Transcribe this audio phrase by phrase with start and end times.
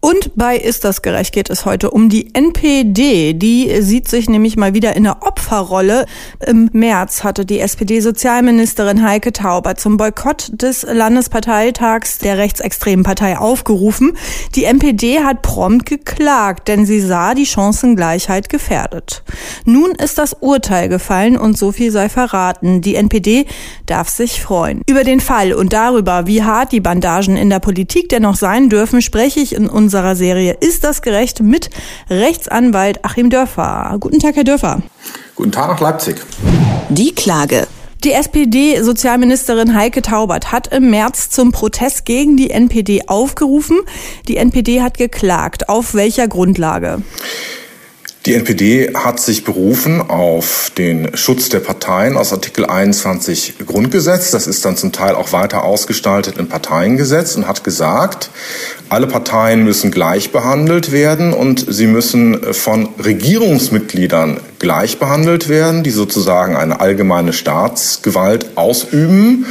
[0.00, 3.32] Und bei Ist das gerecht geht es heute um die NPD.
[3.32, 6.06] Die sieht sich nämlich mal wieder in der Opferrolle.
[6.46, 14.16] Im März hatte die SPD-Sozialministerin Heike Tauber zum Boykott des Landesparteitags der rechtsextremen Partei aufgerufen.
[14.54, 19.24] Die NPD hat prompt geklagt, denn sie sah die Chancengleichheit gefährdet.
[19.64, 22.82] Nun ist das Urteil gefallen und so viel sei verraten.
[22.82, 23.46] Die NPD
[23.86, 24.82] darf sich freuen.
[24.88, 29.02] Über den Fall und darüber, wie hart die Bandagen in der Politik dennoch sein dürfen,
[29.02, 31.70] spreche ich in unserer Serie Ist das gerecht mit
[32.10, 33.96] Rechtsanwalt Achim Dörfer.
[33.98, 34.82] Guten Tag, Herr Dörfer.
[35.34, 36.16] Guten Tag nach Leipzig.
[36.90, 37.66] Die Klage.
[38.04, 43.78] Die SPD-Sozialministerin Heike Taubert hat im März zum Protest gegen die NPD aufgerufen.
[44.28, 45.70] Die NPD hat geklagt.
[45.70, 47.00] Auf welcher Grundlage?
[48.26, 54.32] Die NPD hat sich berufen auf den Schutz der Parteien aus Artikel 21 Grundgesetz.
[54.32, 58.30] Das ist dann zum Teil auch weiter ausgestaltet im Parteiengesetz und hat gesagt,
[58.88, 65.90] alle Parteien müssen gleich behandelt werden und sie müssen von Regierungsmitgliedern gleich behandelt werden, die
[65.90, 69.46] sozusagen eine allgemeine Staatsgewalt ausüben.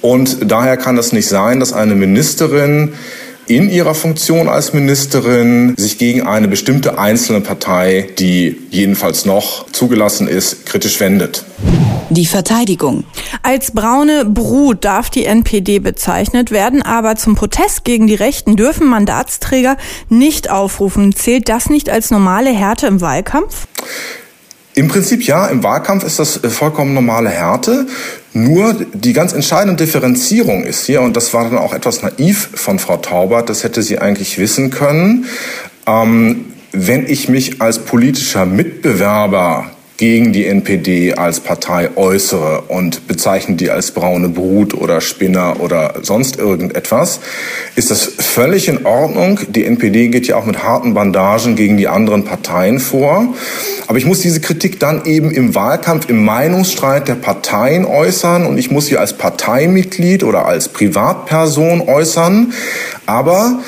[0.00, 2.94] Und daher kann es nicht sein, dass eine Ministerin
[3.48, 10.28] in ihrer Funktion als Ministerin sich gegen eine bestimmte einzelne Partei, die jedenfalls noch zugelassen
[10.28, 11.44] ist, kritisch wendet.
[12.10, 13.04] Die Verteidigung.
[13.42, 18.86] Als braune Brut darf die NPD bezeichnet werden, aber zum Protest gegen die Rechten dürfen
[18.86, 19.76] Mandatsträger
[20.08, 21.14] nicht aufrufen.
[21.14, 23.66] Zählt das nicht als normale Härte im Wahlkampf?
[24.78, 27.86] Im Prinzip ja, im Wahlkampf ist das äh, vollkommen normale Härte.
[28.34, 32.78] Nur die ganz entscheidende Differenzierung ist hier, und das war dann auch etwas naiv von
[32.78, 35.24] Frau Taubert, das hätte sie eigentlich wissen können,
[35.86, 43.56] ähm, wenn ich mich als politischer Mitbewerber gegen die NPD als Partei äußere und bezeichne
[43.56, 47.20] die als braune Brut oder Spinner oder sonst irgendetwas,
[47.76, 49.40] ist das völlig in Ordnung.
[49.48, 53.34] Die NPD geht ja auch mit harten Bandagen gegen die anderen Parteien vor.
[53.86, 58.58] Aber ich muss diese Kritik dann eben im Wahlkampf, im Meinungsstreit der Parteien äußern und
[58.58, 62.52] ich muss sie als Parteimitglied oder als Privatperson äußern.
[63.06, 63.60] Aber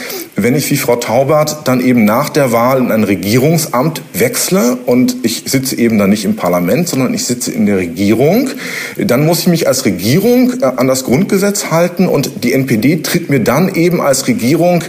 [0.43, 5.16] wenn ich wie Frau Taubert dann eben nach der Wahl in ein Regierungsamt wechsle und
[5.22, 8.50] ich sitze eben dann nicht im Parlament, sondern ich sitze in der Regierung,
[8.97, 13.31] dann muss ich mich als Regierung äh, an das Grundgesetz halten und die NPD tritt
[13.31, 14.84] mir dann eben als Regierung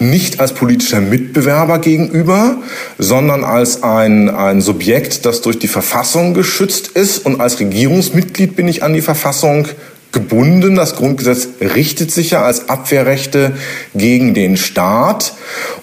[0.00, 2.56] nicht als politischer Mitbewerber gegenüber,
[2.98, 7.24] sondern als ein, ein Subjekt, das durch die Verfassung geschützt ist.
[7.24, 9.68] Und als Regierungsmitglied bin ich an die Verfassung
[10.14, 10.76] gebunden.
[10.76, 13.52] Das Grundgesetz richtet sich ja als Abwehrrechte
[13.94, 15.34] gegen den Staat.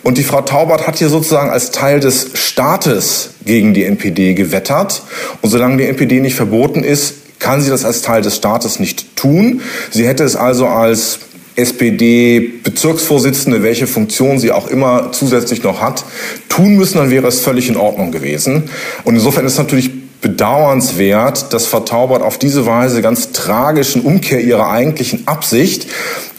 [0.01, 5.03] Und die Frau Taubert hat hier sozusagen als Teil des Staates gegen die NPD gewettert.
[5.41, 9.15] Und solange die NPD nicht verboten ist, kann sie das als Teil des Staates nicht
[9.15, 9.61] tun.
[9.91, 11.19] Sie hätte es also als
[11.55, 16.05] SPD-Bezirksvorsitzende, welche Funktion sie auch immer zusätzlich noch hat,
[16.49, 18.69] tun müssen, dann wäre es völlig in Ordnung gewesen.
[19.03, 25.27] Und insofern ist natürlich bedauernswert, dass Vertaubert auf diese Weise ganz tragischen Umkehr ihrer eigentlichen
[25.27, 25.87] Absicht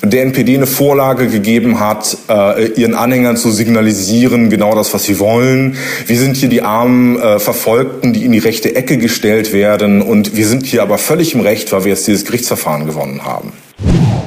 [0.02, 5.18] der NPD eine Vorlage gegeben hat, äh, ihren Anhängern zu signalisieren, genau das, was sie
[5.18, 5.76] wollen.
[6.06, 10.36] Wir sind hier die armen äh, Verfolgten, die in die rechte Ecke gestellt werden und
[10.36, 13.52] wir sind hier aber völlig im Recht, weil wir jetzt dieses Gerichtsverfahren gewonnen haben.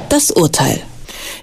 [0.08, 0.80] Das Urteil.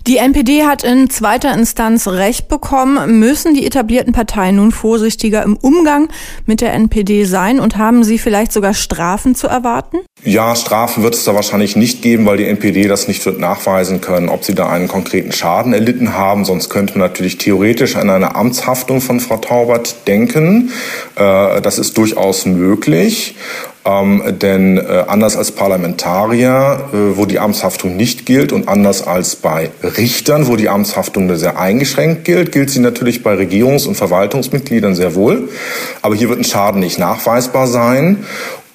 [0.06, 3.19] Die NPD hat in zweiter Instanz Recht bekommen.
[3.19, 6.09] Müssen die etablierten Parteien nun vorsichtiger im Umgang
[6.46, 10.00] mit der NPD sein und haben sie vielleicht sogar Strafen zu erwarten?
[10.25, 14.02] Ja, Strafen wird es da wahrscheinlich nicht geben, weil die NPD das nicht wird nachweisen
[14.02, 16.44] können, ob sie da einen konkreten Schaden erlitten haben.
[16.44, 20.74] Sonst könnte man natürlich theoretisch an eine Amtshaftung von Frau Taubert denken.
[21.16, 23.36] Äh, das ist durchaus möglich.
[23.86, 29.36] Ähm, denn äh, anders als Parlamentarier, äh, wo die Amtshaftung nicht gilt und anders als
[29.36, 34.96] bei Richtern, wo die Amtshaftung sehr eingeschränkt gilt, gilt sie natürlich bei Regierungs- und Verwaltungsmitgliedern
[34.96, 35.50] sehr wohl.
[36.02, 38.24] Aber hier wird ein Schaden nicht nachweisbar sein.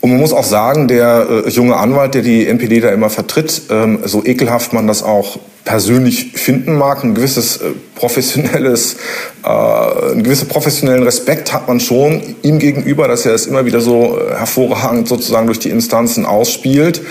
[0.00, 3.62] Und man muss auch sagen, der äh, junge Anwalt, der die NPD da immer vertritt,
[3.70, 8.96] ähm, so ekelhaft man das auch persönlich finden mag, ein gewisses äh, professionelles,
[9.44, 13.80] äh, einen gewissen professionellen Respekt hat man schon ihm gegenüber, dass er es immer wieder
[13.80, 17.02] so äh, hervorragend sozusagen durch die Instanzen ausspielt.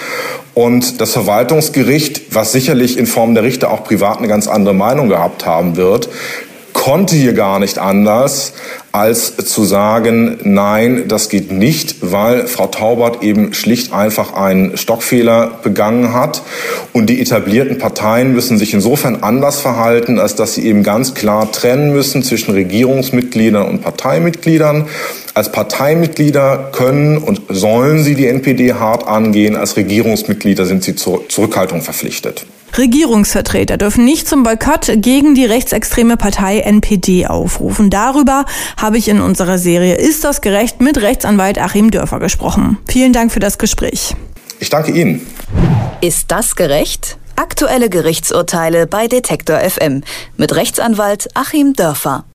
[0.54, 5.08] Und das Verwaltungsgericht, was sicherlich in Form der Richter auch privat eine ganz andere Meinung
[5.08, 6.10] gehabt haben wird,
[6.88, 8.54] konnte hier gar nicht anders,
[8.94, 15.60] als zu sagen, nein, das geht nicht, weil Frau Taubert eben schlicht einfach einen Stockfehler
[15.64, 16.44] begangen hat.
[16.94, 21.52] Und die etablierten Parteien müssen sich insofern anders verhalten, als dass sie eben ganz klar
[21.52, 24.88] trennen müssen zwischen Regierungsmitgliedern und Parteimitgliedern.
[25.34, 29.58] Als Parteimitglieder können und sollen sie die NPD hart angehen.
[29.58, 32.46] Als Regierungsmitglieder sind sie zur Zurückhaltung verpflichtet.
[32.78, 37.90] Regierungsvertreter dürfen nicht zum Boykott gegen die rechtsextreme Partei NPD aufrufen.
[37.90, 38.46] Darüber
[38.78, 42.78] habe ich in unserer Serie Ist das gerecht mit Rechtsanwalt Achim Dörfer gesprochen.
[42.88, 44.16] Vielen Dank für das Gespräch.
[44.60, 45.26] Ich danke Ihnen.
[46.02, 47.18] Ist das gerecht?
[47.36, 50.04] Aktuelle Gerichtsurteile bei Detektor FM
[50.38, 52.26] mit Rechtsanwalt Achim Dörfer.